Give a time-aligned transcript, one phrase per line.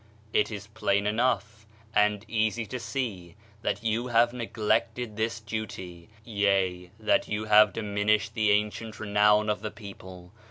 [0.33, 6.89] It is plain enough, and easy to see that you have neglected this duty, yea,
[6.99, 10.33] that you have diminished the ancient renown of the people.